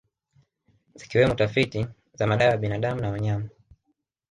[0.95, 3.49] Zikiwemo tafiti za madawa ya binadamu na wanyama